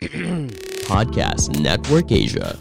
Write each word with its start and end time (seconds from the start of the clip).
Podcast 0.88 1.52
Network 1.60 2.08
Asia. 2.08 2.56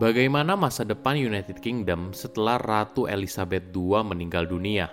Bagaimana 0.00 0.56
masa 0.56 0.88
depan 0.88 1.20
United 1.20 1.60
Kingdom 1.60 2.16
setelah 2.16 2.56
Ratu 2.56 3.04
Elizabeth 3.04 3.76
II 3.76 4.00
meninggal 4.08 4.48
dunia? 4.48 4.88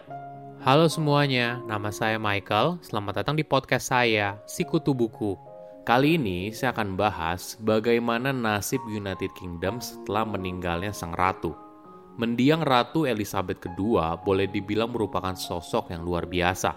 Halo 0.59 0.91
semuanya, 0.91 1.63
nama 1.63 1.87
saya 1.87 2.19
Michael. 2.19 2.83
Selamat 2.83 3.23
datang 3.23 3.39
di 3.39 3.47
podcast 3.47 3.95
saya, 3.95 4.43
Sikutu 4.43 4.91
Buku. 4.91 5.39
Kali 5.87 6.19
ini 6.19 6.51
saya 6.51 6.75
akan 6.75 6.99
bahas 6.99 7.55
bagaimana 7.63 8.35
nasib 8.35 8.83
United 8.91 9.31
Kingdom 9.39 9.79
setelah 9.79 10.27
meninggalnya 10.27 10.91
sang 10.91 11.15
ratu. 11.15 11.68
Mendiang 12.19 12.67
Ratu 12.67 13.07
Elizabeth 13.07 13.63
II 13.63 13.95
boleh 14.27 14.51
dibilang 14.51 14.91
merupakan 14.91 15.31
sosok 15.39 15.95
yang 15.95 16.03
luar 16.03 16.27
biasa. 16.27 16.75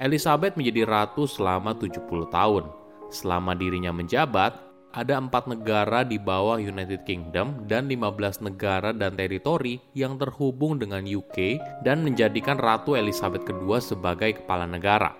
Elizabeth 0.00 0.56
menjadi 0.56 0.88
ratu 0.88 1.28
selama 1.28 1.76
70 1.76 2.08
tahun. 2.32 2.72
Selama 3.12 3.52
dirinya 3.52 3.92
menjabat, 3.92 4.56
ada 4.96 5.20
empat 5.20 5.44
negara 5.44 6.08
di 6.08 6.16
bawah 6.16 6.56
United 6.56 7.04
Kingdom 7.04 7.68
dan 7.68 7.84
15 7.84 8.48
negara 8.48 8.96
dan 8.96 9.12
teritori 9.12 9.76
yang 9.92 10.16
terhubung 10.16 10.80
dengan 10.80 11.04
UK 11.04 11.60
dan 11.84 12.00
menjadikan 12.00 12.56
Ratu 12.56 12.96
Elizabeth 12.96 13.44
II 13.44 13.76
sebagai 13.76 14.40
kepala 14.40 14.64
negara. 14.64 15.12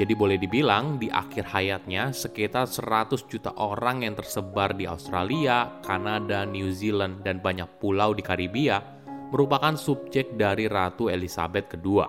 Jadi 0.00 0.16
boleh 0.16 0.40
dibilang 0.40 0.96
di 0.96 1.12
akhir 1.12 1.52
hayatnya 1.52 2.10
sekitar 2.10 2.66
100 2.66 3.30
juta 3.30 3.52
orang 3.60 4.02
yang 4.02 4.16
tersebar 4.16 4.72
di 4.72 4.88
Australia, 4.88 5.70
Kanada, 5.84 6.48
New 6.48 6.72
Zealand, 6.72 7.20
dan 7.20 7.38
banyak 7.44 7.68
pulau 7.78 8.10
di 8.10 8.24
Karibia 8.24 8.93
merupakan 9.30 9.76
subjek 9.78 10.36
dari 10.36 10.68
Ratu 10.68 11.08
Elizabeth 11.08 11.72
II. 11.78 12.04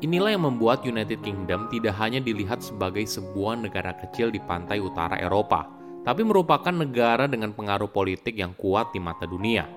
Inilah 0.00 0.32
yang 0.32 0.48
membuat 0.48 0.80
United 0.88 1.20
Kingdom 1.20 1.68
tidak 1.68 1.92
hanya 2.00 2.24
dilihat 2.24 2.64
sebagai 2.64 3.04
sebuah 3.04 3.60
negara 3.60 3.92
kecil 4.00 4.32
di 4.32 4.40
pantai 4.40 4.80
utara 4.80 5.20
Eropa, 5.20 5.68
tapi 6.08 6.24
merupakan 6.24 6.72
negara 6.72 7.28
dengan 7.28 7.52
pengaruh 7.52 7.92
politik 7.92 8.32
yang 8.40 8.56
kuat 8.56 8.88
di 8.96 9.00
mata 9.00 9.28
dunia. 9.28 9.68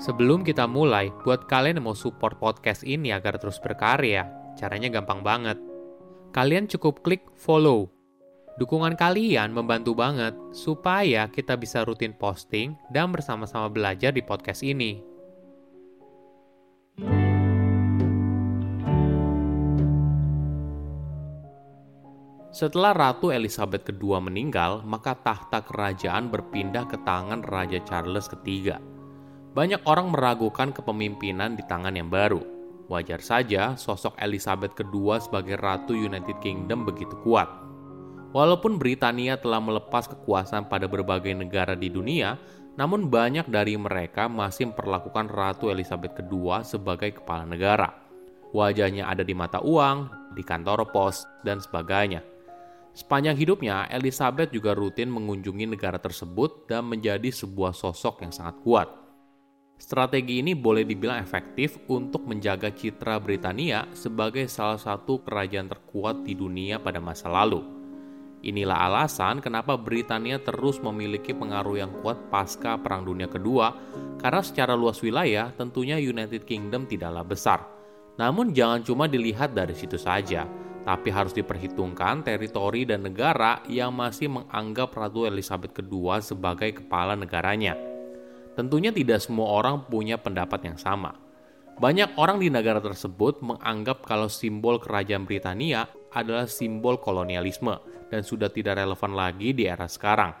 Sebelum 0.00 0.40
kita 0.48 0.64
mulai, 0.64 1.12
buat 1.28 1.44
kalian 1.44 1.76
yang 1.76 1.92
mau 1.92 1.96
support 1.96 2.40
podcast 2.40 2.88
ini 2.88 3.12
agar 3.12 3.36
terus 3.36 3.60
berkarya, 3.60 4.24
caranya 4.56 4.88
gampang 4.88 5.20
banget. 5.20 5.60
Kalian 6.32 6.64
cukup 6.64 7.04
klik 7.04 7.28
follow. 7.36 7.92
Dukungan 8.56 8.96
kalian 8.96 9.52
membantu 9.52 9.92
banget 9.92 10.32
supaya 10.56 11.28
kita 11.28 11.60
bisa 11.60 11.84
rutin 11.84 12.16
posting 12.16 12.80
dan 12.88 13.12
bersama-sama 13.12 13.68
belajar 13.68 14.16
di 14.16 14.24
podcast 14.24 14.64
ini. 14.64 15.09
Setelah 22.50 22.90
Ratu 22.90 23.30
Elizabeth 23.30 23.86
II 23.86 24.26
meninggal, 24.26 24.82
maka 24.82 25.14
tahta 25.14 25.62
kerajaan 25.62 26.34
berpindah 26.34 26.82
ke 26.90 26.98
tangan 27.06 27.46
Raja 27.46 27.78
Charles 27.86 28.26
III. 28.26 28.74
Banyak 29.54 29.86
orang 29.86 30.10
meragukan 30.10 30.74
kepemimpinan 30.74 31.54
di 31.54 31.62
tangan 31.70 31.94
yang 31.94 32.10
baru. 32.10 32.42
Wajar 32.90 33.22
saja 33.22 33.78
sosok 33.78 34.18
Elizabeth 34.18 34.74
II 34.82 35.14
sebagai 35.22 35.62
Ratu 35.62 35.94
United 35.94 36.42
Kingdom 36.42 36.82
begitu 36.82 37.14
kuat. 37.22 37.46
Walaupun 38.34 38.82
Britania 38.82 39.38
telah 39.38 39.62
melepas 39.62 40.10
kekuasaan 40.10 40.66
pada 40.66 40.90
berbagai 40.90 41.30
negara 41.30 41.78
di 41.78 41.86
dunia, 41.86 42.34
namun 42.74 43.06
banyak 43.06 43.46
dari 43.46 43.78
mereka 43.78 44.26
masih 44.26 44.74
memperlakukan 44.74 45.30
Ratu 45.30 45.70
Elizabeth 45.70 46.18
II 46.18 46.66
sebagai 46.66 47.14
kepala 47.14 47.46
negara. 47.46 47.94
Wajahnya 48.50 49.06
ada 49.06 49.22
di 49.22 49.38
mata 49.38 49.62
uang, 49.62 50.34
di 50.34 50.42
kantor 50.42 50.90
pos, 50.90 51.22
dan 51.46 51.62
sebagainya. 51.62 52.29
Sepanjang 52.90 53.38
hidupnya, 53.38 53.86
Elizabeth 53.86 54.50
juga 54.50 54.74
rutin 54.74 55.08
mengunjungi 55.08 55.70
negara 55.70 56.02
tersebut 56.02 56.66
dan 56.66 56.90
menjadi 56.90 57.30
sebuah 57.30 57.70
sosok 57.70 58.26
yang 58.26 58.34
sangat 58.34 58.58
kuat. 58.66 58.88
Strategi 59.80 60.44
ini 60.44 60.52
boleh 60.52 60.84
dibilang 60.84 61.16
efektif 61.16 61.80
untuk 61.88 62.28
menjaga 62.28 62.68
citra 62.68 63.16
Britania 63.16 63.88
sebagai 63.96 64.44
salah 64.44 64.76
satu 64.76 65.24
kerajaan 65.24 65.72
terkuat 65.72 66.20
di 66.20 66.36
dunia 66.36 66.76
pada 66.76 67.00
masa 67.00 67.32
lalu. 67.32 67.64
Inilah 68.44 68.88
alasan 68.88 69.40
kenapa 69.40 69.80
Britania 69.80 70.36
terus 70.40 70.80
memiliki 70.84 71.32
pengaruh 71.32 71.80
yang 71.80 71.92
kuat 72.04 72.28
pasca 72.28 72.76
Perang 72.76 73.08
Dunia 73.08 73.28
Kedua, 73.28 73.72
karena 74.20 74.40
secara 74.44 74.76
luas 74.76 75.00
wilayah 75.00 75.48
tentunya 75.56 75.96
United 75.96 76.44
Kingdom 76.44 76.84
tidaklah 76.84 77.24
besar. 77.24 77.64
Namun 78.20 78.52
jangan 78.52 78.84
cuma 78.84 79.08
dilihat 79.08 79.56
dari 79.56 79.72
situ 79.72 79.96
saja, 79.96 80.44
tapi 80.90 81.06
harus 81.14 81.30
diperhitungkan 81.30 82.26
teritori 82.26 82.82
dan 82.82 83.06
negara 83.06 83.62
yang 83.70 83.94
masih 83.94 84.26
menganggap 84.26 84.90
Ratu 84.90 85.22
Elizabeth 85.22 85.70
II 85.78 86.18
sebagai 86.18 86.82
kepala 86.82 87.14
negaranya. 87.14 87.78
Tentunya 88.58 88.90
tidak 88.90 89.22
semua 89.22 89.54
orang 89.54 89.86
punya 89.86 90.18
pendapat 90.18 90.66
yang 90.66 90.74
sama. 90.74 91.14
Banyak 91.78 92.18
orang 92.18 92.42
di 92.42 92.50
negara 92.50 92.82
tersebut 92.82 93.38
menganggap 93.38 94.02
kalau 94.02 94.26
simbol 94.26 94.82
kerajaan 94.82 95.30
Britania 95.30 95.86
adalah 96.10 96.50
simbol 96.50 96.98
kolonialisme 96.98 97.78
dan 98.10 98.26
sudah 98.26 98.50
tidak 98.50 98.82
relevan 98.82 99.14
lagi 99.14 99.54
di 99.54 99.70
era 99.70 99.86
sekarang. 99.86 100.34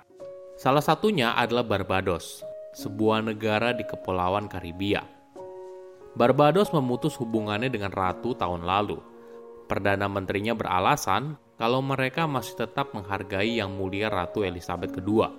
Salah 0.58 0.82
satunya 0.82 1.38
adalah 1.38 1.62
Barbados, 1.62 2.42
sebuah 2.74 3.22
negara 3.22 3.70
di 3.70 3.86
Kepulauan 3.86 4.50
Karibia. 4.50 5.06
Barbados 6.18 6.74
memutus 6.74 7.14
hubungannya 7.22 7.70
dengan 7.70 7.94
ratu 7.94 8.34
tahun 8.34 8.66
lalu 8.66 8.98
Perdana 9.70 10.10
Menterinya 10.10 10.58
beralasan 10.58 11.38
kalau 11.54 11.78
mereka 11.78 12.26
masih 12.26 12.58
tetap 12.58 12.90
menghargai 12.90 13.62
Yang 13.62 13.70
Mulia 13.70 14.10
Ratu 14.10 14.42
Elizabeth 14.42 14.90
II. 14.98 15.30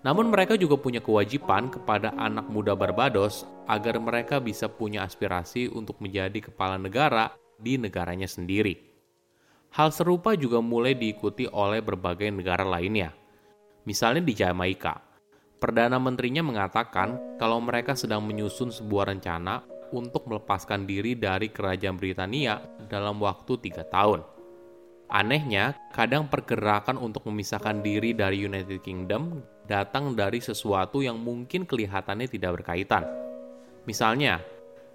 Namun 0.00 0.32
mereka 0.32 0.56
juga 0.56 0.80
punya 0.80 1.04
kewajiban 1.04 1.68
kepada 1.68 2.16
anak 2.16 2.48
muda 2.48 2.72
Barbados 2.72 3.44
agar 3.68 4.00
mereka 4.00 4.40
bisa 4.40 4.64
punya 4.72 5.04
aspirasi 5.04 5.68
untuk 5.68 6.00
menjadi 6.00 6.48
kepala 6.48 6.80
negara 6.80 7.36
di 7.60 7.76
negaranya 7.76 8.24
sendiri. 8.24 8.80
Hal 9.76 9.92
serupa 9.92 10.32
juga 10.40 10.64
mulai 10.64 10.96
diikuti 10.96 11.44
oleh 11.44 11.84
berbagai 11.84 12.32
negara 12.32 12.64
lainnya. 12.64 13.12
Misalnya 13.84 14.24
di 14.24 14.32
Jamaika, 14.32 15.04
Perdana 15.60 16.00
Menterinya 16.00 16.40
mengatakan 16.40 17.36
kalau 17.36 17.60
mereka 17.60 17.92
sedang 17.92 18.24
menyusun 18.24 18.72
sebuah 18.72 19.12
rencana 19.12 19.75
untuk 19.92 20.26
melepaskan 20.26 20.88
diri 20.88 21.14
dari 21.14 21.50
kerajaan 21.50 21.98
Britania 22.00 22.58
dalam 22.86 23.20
waktu 23.22 23.58
tiga 23.60 23.84
tahun. 23.86 24.24
Anehnya, 25.06 25.78
kadang 25.94 26.26
pergerakan 26.26 26.98
untuk 26.98 27.30
memisahkan 27.30 27.78
diri 27.78 28.10
dari 28.10 28.42
United 28.42 28.82
Kingdom 28.82 29.38
datang 29.70 30.18
dari 30.18 30.42
sesuatu 30.42 30.98
yang 30.98 31.22
mungkin 31.22 31.62
kelihatannya 31.62 32.26
tidak 32.26 32.62
berkaitan. 32.62 33.06
Misalnya, 33.86 34.42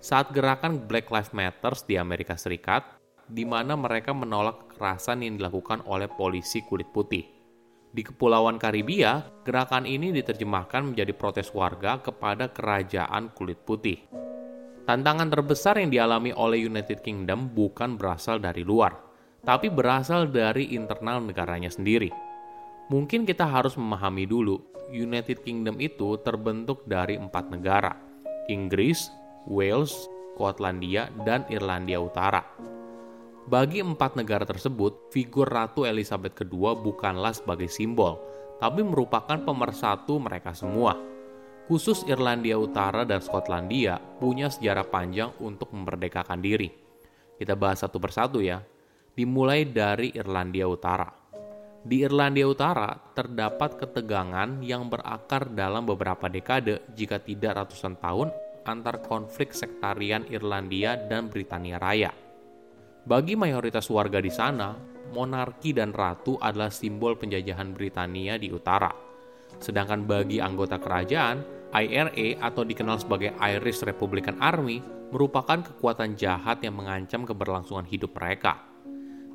saat 0.03 0.35
gerakan 0.35 0.83
Black 0.83 1.07
Lives 1.07 1.31
Matter 1.31 1.71
di 1.87 1.95
Amerika 1.95 2.35
Serikat, 2.35 2.83
di 3.31 3.47
mana 3.47 3.79
mereka 3.79 4.11
menolak 4.11 4.67
kekerasan 4.67 5.23
yang 5.23 5.39
dilakukan 5.39 5.87
oleh 5.87 6.11
polisi 6.11 6.59
kulit 6.67 6.91
putih. 6.91 7.23
Di 7.91 8.03
Kepulauan 8.03 8.59
Karibia, 8.59 9.23
gerakan 9.47 9.87
ini 9.87 10.11
diterjemahkan 10.15 10.91
menjadi 10.91 11.11
protes 11.15 11.51
warga 11.55 11.99
kepada 11.99 12.51
kerajaan 12.51 13.31
kulit 13.31 13.63
putih. 13.63 14.03
Tantangan 14.81 15.29
terbesar 15.29 15.77
yang 15.77 15.93
dialami 15.93 16.33
oleh 16.33 16.65
United 16.65 17.05
Kingdom 17.05 17.53
bukan 17.53 18.01
berasal 18.01 18.41
dari 18.41 18.65
luar, 18.65 18.97
tapi 19.45 19.69
berasal 19.69 20.25
dari 20.25 20.73
internal 20.73 21.21
negaranya 21.21 21.69
sendiri. 21.69 22.09
Mungkin 22.89 23.29
kita 23.29 23.45
harus 23.45 23.77
memahami 23.77 24.25
dulu, 24.25 24.57
United 24.89 25.45
Kingdom 25.45 25.77
itu 25.77 26.17
terbentuk 26.25 26.81
dari 26.89 27.13
empat 27.13 27.53
negara, 27.53 27.93
Inggris, 28.49 29.13
Wales, 29.45 30.09
Skotlandia, 30.33 31.13
dan 31.29 31.45
Irlandia 31.53 32.01
Utara. 32.01 32.41
Bagi 33.45 33.85
empat 33.85 34.17
negara 34.17 34.49
tersebut, 34.49 35.13
figur 35.13 35.45
Ratu 35.45 35.85
Elizabeth 35.85 36.41
II 36.41 36.81
bukanlah 36.81 37.37
sebagai 37.37 37.69
simbol, 37.69 38.17
tapi 38.57 38.81
merupakan 38.81 39.37
pemersatu 39.37 40.17
mereka 40.17 40.57
semua– 40.57 40.97
khusus 41.65 42.05
Irlandia 42.09 42.57
Utara 42.57 43.05
dan 43.05 43.21
Skotlandia 43.21 44.01
punya 44.17 44.49
sejarah 44.49 44.87
panjang 44.87 45.33
untuk 45.41 45.73
memerdekakan 45.73 46.39
diri. 46.41 46.69
Kita 47.37 47.57
bahas 47.57 47.81
satu 47.81 47.97
persatu 47.97 48.41
ya. 48.41 48.61
Dimulai 49.11 49.67
dari 49.67 50.15
Irlandia 50.15 50.65
Utara. 50.69 51.09
Di 51.81 52.05
Irlandia 52.05 52.45
Utara 52.45 52.93
terdapat 53.17 53.75
ketegangan 53.81 54.61
yang 54.61 54.85
berakar 54.87 55.49
dalam 55.49 55.83
beberapa 55.83 56.29
dekade 56.29 56.85
jika 56.93 57.17
tidak 57.17 57.65
ratusan 57.65 57.97
tahun 57.97 58.29
antar 58.65 59.01
konflik 59.01 59.51
sektarian 59.51 60.29
Irlandia 60.29 60.97
dan 61.09 61.27
Britania 61.33 61.81
Raya. 61.81 62.13
Bagi 63.01 63.33
mayoritas 63.33 63.89
warga 63.89 64.21
di 64.21 64.29
sana, 64.29 64.77
monarki 65.09 65.73
dan 65.73 65.89
ratu 65.89 66.37
adalah 66.37 66.69
simbol 66.69 67.17
penjajahan 67.17 67.73
Britania 67.73 68.37
di 68.37 68.53
utara. 68.53 69.10
Sedangkan 69.59 70.07
bagi 70.07 70.39
anggota 70.39 70.77
kerajaan, 70.77 71.43
IRA 71.71 72.39
atau 72.39 72.63
dikenal 72.67 72.99
sebagai 72.99 73.31
Irish 73.39 73.83
Republican 73.87 74.39
Army 74.43 74.83
merupakan 75.11 75.59
kekuatan 75.59 76.15
jahat 76.15 76.63
yang 76.63 76.79
mengancam 76.79 77.27
keberlangsungan 77.27 77.87
hidup 77.87 78.15
mereka. 78.15 78.59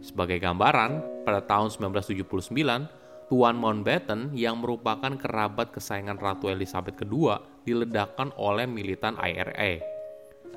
Sebagai 0.01 0.41
gambaran, 0.41 1.25
pada 1.25 1.45
tahun 1.45 1.73
1979, 1.73 3.27
Tuan 3.27 3.59
Mountbatten 3.59 4.31
yang 4.39 4.63
merupakan 4.63 5.11
kerabat 5.19 5.75
kesayangan 5.75 6.15
Ratu 6.21 6.47
Elizabeth 6.47 6.95
II 7.03 7.35
diledakkan 7.67 8.31
oleh 8.39 8.71
militan 8.71 9.19
IRA. 9.19 9.83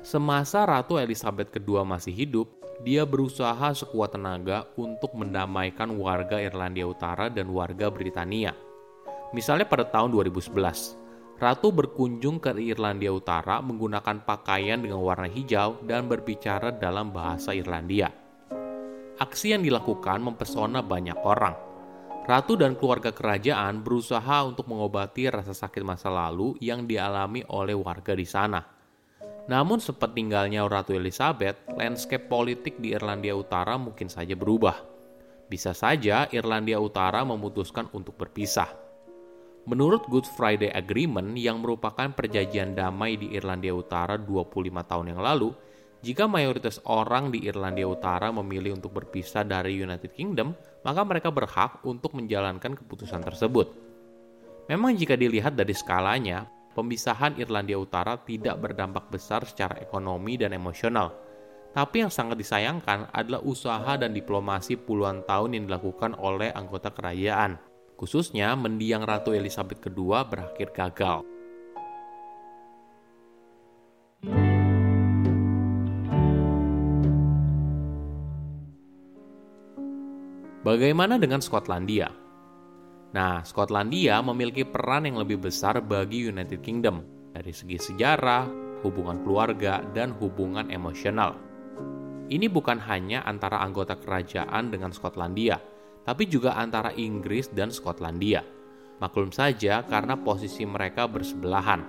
Semasa 0.06 0.62
Ratu 0.64 0.96
Elizabeth 0.96 1.50
II 1.58 1.82
masih 1.82 2.14
hidup, 2.14 2.46
dia 2.86 3.04
berusaha 3.04 3.74
sekuat 3.74 4.16
tenaga 4.16 4.64
untuk 4.78 5.12
mendamaikan 5.12 5.92
warga 5.98 6.40
Irlandia 6.40 6.88
Utara 6.88 7.28
dan 7.28 7.50
warga 7.52 7.92
Britania. 7.92 8.56
Misalnya 9.30 9.62
pada 9.62 9.86
tahun 9.86 10.10
2011, 10.10 10.98
Ratu 11.40 11.72
berkunjung 11.72 12.36
ke 12.36 12.52
Irlandia 12.58 13.14
Utara 13.14 13.62
menggunakan 13.64 14.26
pakaian 14.26 14.76
dengan 14.76 15.00
warna 15.00 15.24
hijau 15.24 15.80
dan 15.88 16.04
berbicara 16.04 16.68
dalam 16.68 17.14
bahasa 17.14 17.56
Irlandia. 17.56 18.12
Aksi 19.16 19.56
yang 19.56 19.64
dilakukan 19.64 20.20
mempesona 20.20 20.84
banyak 20.84 21.16
orang. 21.22 21.56
Ratu 22.28 22.60
dan 22.60 22.76
keluarga 22.76 23.14
kerajaan 23.14 23.80
berusaha 23.80 24.44
untuk 24.44 24.68
mengobati 24.68 25.32
rasa 25.32 25.56
sakit 25.56 25.80
masa 25.80 26.12
lalu 26.12 26.60
yang 26.60 26.84
dialami 26.84 27.40
oleh 27.48 27.78
warga 27.78 28.12
di 28.12 28.28
sana. 28.28 28.60
Namun 29.48 29.80
sepeninggalnya 29.80 30.66
Ratu 30.68 30.92
Elizabeth, 30.92 31.70
landscape 31.72 32.28
politik 32.28 32.76
di 32.82 32.92
Irlandia 32.92 33.32
Utara 33.32 33.80
mungkin 33.80 34.12
saja 34.12 34.36
berubah. 34.36 34.76
Bisa 35.48 35.72
saja 35.72 36.28
Irlandia 36.34 36.76
Utara 36.76 37.24
memutuskan 37.24 37.88
untuk 37.96 38.20
berpisah 38.20 38.89
Menurut 39.70 40.02
Good 40.10 40.26
Friday 40.26 40.74
Agreement 40.74 41.38
yang 41.38 41.62
merupakan 41.62 42.10
perjanjian 42.10 42.74
damai 42.74 43.14
di 43.14 43.38
Irlandia 43.38 43.70
Utara 43.70 44.18
25 44.18 44.50
tahun 44.66 45.14
yang 45.14 45.22
lalu, 45.22 45.54
jika 46.02 46.26
mayoritas 46.26 46.82
orang 46.90 47.30
di 47.30 47.46
Irlandia 47.46 47.86
Utara 47.86 48.34
memilih 48.34 48.74
untuk 48.74 48.98
berpisah 48.98 49.46
dari 49.46 49.78
United 49.78 50.10
Kingdom, 50.10 50.58
maka 50.82 51.06
mereka 51.06 51.30
berhak 51.30 51.86
untuk 51.86 52.18
menjalankan 52.18 52.74
keputusan 52.82 53.22
tersebut. 53.22 53.70
Memang 54.66 54.98
jika 54.98 55.14
dilihat 55.14 55.54
dari 55.54 55.70
skalanya, 55.70 56.50
pemisahan 56.74 57.38
Irlandia 57.38 57.78
Utara 57.78 58.18
tidak 58.18 58.58
berdampak 58.58 59.06
besar 59.06 59.46
secara 59.46 59.78
ekonomi 59.78 60.34
dan 60.34 60.50
emosional. 60.50 61.14
Tapi 61.70 62.02
yang 62.02 62.10
sangat 62.10 62.42
disayangkan 62.42 63.14
adalah 63.14 63.38
usaha 63.46 63.94
dan 63.94 64.10
diplomasi 64.10 64.82
puluhan 64.82 65.22
tahun 65.30 65.54
yang 65.54 65.64
dilakukan 65.70 66.18
oleh 66.18 66.50
anggota 66.50 66.90
kerajaan 66.90 67.69
Khususnya 68.00 68.56
mendiang 68.56 69.04
Ratu 69.04 69.36
Elizabeth 69.36 69.84
II 69.84 70.24
berakhir 70.24 70.72
gagal. 70.72 71.20
Bagaimana 80.64 81.20
dengan 81.20 81.44
Skotlandia? 81.44 82.08
Nah, 83.12 83.44
Skotlandia 83.44 84.16
memiliki 84.24 84.64
peran 84.64 85.04
yang 85.04 85.20
lebih 85.20 85.36
besar 85.36 85.84
bagi 85.84 86.24
United 86.24 86.64
Kingdom 86.64 87.04
dari 87.36 87.52
segi 87.52 87.76
sejarah, 87.76 88.48
hubungan 88.80 89.20
keluarga, 89.20 89.84
dan 89.92 90.16
hubungan 90.16 90.72
emosional. 90.72 91.36
Ini 92.32 92.48
bukan 92.48 92.80
hanya 92.80 93.28
antara 93.28 93.60
anggota 93.60 94.00
kerajaan 94.00 94.72
dengan 94.72 94.88
Skotlandia, 94.88 95.60
tapi 96.04 96.26
juga 96.26 96.56
antara 96.56 96.92
Inggris 96.96 97.50
dan 97.52 97.68
Skotlandia. 97.68 98.44
Maklum 99.00 99.32
saja 99.32 99.80
karena 99.88 100.16
posisi 100.16 100.64
mereka 100.68 101.08
bersebelahan. 101.08 101.80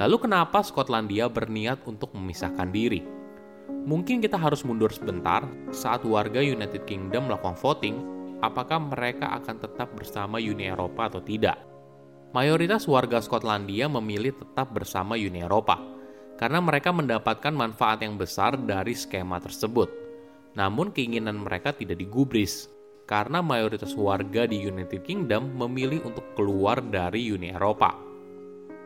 Lalu 0.00 0.16
kenapa 0.28 0.64
Skotlandia 0.64 1.28
berniat 1.28 1.84
untuk 1.84 2.16
memisahkan 2.16 2.72
diri? 2.72 3.04
Mungkin 3.82 4.22
kita 4.22 4.38
harus 4.38 4.62
mundur 4.62 4.94
sebentar 4.94 5.42
saat 5.74 6.06
warga 6.06 6.38
United 6.38 6.86
Kingdom 6.86 7.28
melakukan 7.28 7.58
voting 7.58 7.96
apakah 8.40 8.78
mereka 8.78 9.34
akan 9.38 9.58
tetap 9.58 9.92
bersama 9.92 10.38
Uni 10.38 10.70
Eropa 10.70 11.10
atau 11.10 11.20
tidak. 11.20 11.58
Mayoritas 12.32 12.88
warga 12.88 13.20
Skotlandia 13.20 13.92
memilih 13.92 14.32
tetap 14.32 14.72
bersama 14.72 15.20
Uni 15.20 15.44
Eropa 15.44 15.76
karena 16.40 16.64
mereka 16.64 16.90
mendapatkan 16.90 17.52
manfaat 17.52 18.00
yang 18.00 18.16
besar 18.16 18.56
dari 18.56 18.96
skema 18.96 19.36
tersebut. 19.36 19.92
Namun 20.56 20.90
keinginan 20.96 21.44
mereka 21.44 21.76
tidak 21.76 22.00
digubris 22.00 22.72
karena 23.06 23.42
mayoritas 23.42 23.92
warga 23.98 24.46
di 24.46 24.62
United 24.62 25.02
Kingdom 25.02 25.52
memilih 25.58 26.06
untuk 26.06 26.24
keluar 26.38 26.78
dari 26.80 27.28
Uni 27.34 27.50
Eropa. 27.50 27.94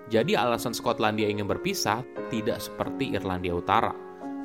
Jadi 0.06 0.38
alasan 0.38 0.70
Skotlandia 0.70 1.26
ingin 1.26 1.50
berpisah 1.50 2.06
tidak 2.30 2.62
seperti 2.62 3.14
Irlandia 3.14 3.54
Utara. 3.58 3.90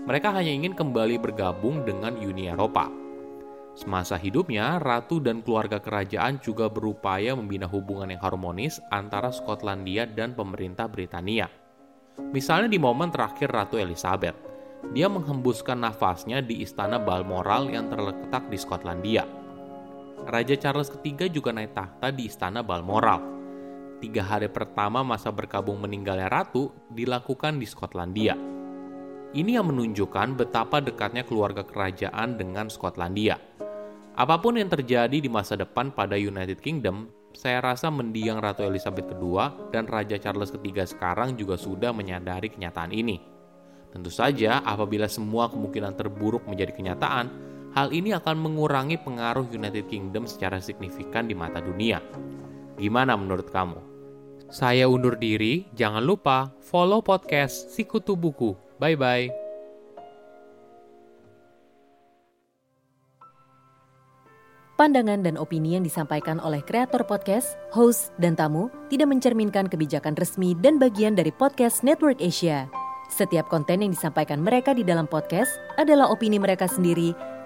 Mereka 0.10 0.34
hanya 0.34 0.50
ingin 0.50 0.74
kembali 0.74 1.22
bergabung 1.22 1.86
dengan 1.86 2.18
Uni 2.18 2.50
Eropa. 2.50 2.90
Semasa 3.72 4.20
hidupnya, 4.20 4.82
ratu 4.84 5.24
dan 5.24 5.40
keluarga 5.40 5.80
kerajaan 5.80 6.44
juga 6.44 6.68
berupaya 6.68 7.38
membina 7.38 7.70
hubungan 7.70 8.12
yang 8.12 8.20
harmonis 8.20 8.84
antara 8.92 9.32
Skotlandia 9.32 10.10
dan 10.10 10.36
pemerintah 10.36 10.92
Britania. 10.92 11.48
Misalnya 12.36 12.68
di 12.68 12.76
momen 12.76 13.08
terakhir 13.14 13.48
Ratu 13.48 13.80
Elizabeth, 13.80 14.36
dia 14.92 15.08
menghembuskan 15.08 15.80
nafasnya 15.80 16.44
di 16.44 16.60
istana 16.66 17.00
Balmoral 17.00 17.72
yang 17.72 17.88
terletak 17.88 18.52
di 18.52 18.58
Skotlandia 18.60 19.41
Raja 20.30 20.54
Charles 20.54 20.94
III 20.94 21.34
juga 21.34 21.50
naik 21.50 21.74
tahta 21.74 22.14
di 22.14 22.30
Istana 22.30 22.62
Balmoral. 22.62 23.22
Tiga 23.98 24.22
hari 24.26 24.50
pertama 24.50 25.02
masa 25.02 25.34
berkabung 25.34 25.82
meninggalnya 25.82 26.30
ratu 26.30 26.70
dilakukan 26.94 27.58
di 27.58 27.66
Skotlandia. 27.66 28.38
Ini 29.32 29.58
yang 29.58 29.74
menunjukkan 29.74 30.38
betapa 30.38 30.82
dekatnya 30.82 31.26
keluarga 31.26 31.66
kerajaan 31.66 32.38
dengan 32.38 32.70
Skotlandia. 32.70 33.38
Apa 34.14 34.38
pun 34.44 34.60
yang 34.60 34.68
terjadi 34.68 35.18
di 35.24 35.30
masa 35.32 35.56
depan 35.56 35.90
pada 35.96 36.20
United 36.20 36.60
Kingdom, 36.60 37.08
saya 37.32 37.64
rasa 37.64 37.88
mendiang 37.88 38.44
Ratu 38.44 38.68
Elizabeth 38.68 39.08
II 39.16 39.72
dan 39.72 39.88
Raja 39.88 40.20
Charles 40.20 40.52
III 40.52 40.84
sekarang 40.84 41.40
juga 41.40 41.56
sudah 41.56 41.96
menyadari 41.96 42.52
kenyataan 42.52 42.92
ini. 42.92 43.24
Tentu 43.92 44.12
saja, 44.12 44.60
apabila 44.64 45.08
semua 45.08 45.48
kemungkinan 45.48 45.96
terburuk 45.96 46.44
menjadi 46.48 46.76
kenyataan, 46.76 47.52
hal 47.72 47.96
ini 47.96 48.12
akan 48.12 48.36
mengurangi 48.40 49.00
pengaruh 49.00 49.48
United 49.48 49.88
Kingdom 49.88 50.28
secara 50.28 50.60
signifikan 50.60 51.28
di 51.28 51.36
mata 51.36 51.64
dunia. 51.64 52.04
Gimana 52.76 53.16
menurut 53.16 53.48
kamu? 53.52 53.80
Saya 54.52 54.92
undur 54.92 55.16
diri, 55.16 55.72
jangan 55.80 56.04
lupa 56.04 56.52
follow 56.60 57.00
podcast 57.00 57.72
Sikutu 57.72 58.20
Buku. 58.20 58.52
Bye-bye. 58.84 59.32
Pandangan 64.76 65.22
dan 65.22 65.38
opini 65.38 65.78
yang 65.78 65.86
disampaikan 65.86 66.42
oleh 66.42 66.66
kreator 66.66 67.06
podcast, 67.06 67.54
host, 67.70 68.10
dan 68.18 68.34
tamu 68.34 68.68
tidak 68.90 69.14
mencerminkan 69.14 69.70
kebijakan 69.70 70.18
resmi 70.18 70.58
dan 70.58 70.82
bagian 70.82 71.14
dari 71.14 71.30
podcast 71.30 71.86
Network 71.86 72.18
Asia. 72.18 72.66
Setiap 73.14 73.46
konten 73.46 73.86
yang 73.86 73.94
disampaikan 73.94 74.42
mereka 74.42 74.74
di 74.74 74.82
dalam 74.82 75.06
podcast 75.06 75.54
adalah 75.78 76.10
opini 76.10 76.42
mereka 76.42 76.66
sendiri 76.66 77.14